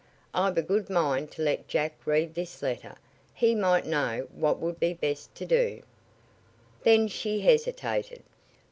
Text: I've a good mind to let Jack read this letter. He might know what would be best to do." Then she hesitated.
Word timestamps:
I've 0.33 0.57
a 0.57 0.63
good 0.63 0.89
mind 0.89 1.29
to 1.33 1.43
let 1.43 1.67
Jack 1.67 1.93
read 2.07 2.33
this 2.33 2.63
letter. 2.63 2.95
He 3.35 3.53
might 3.53 3.85
know 3.85 4.27
what 4.33 4.57
would 4.57 4.79
be 4.79 4.93
best 4.95 5.35
to 5.35 5.45
do." 5.45 5.83
Then 6.81 7.07
she 7.07 7.41
hesitated. 7.41 8.23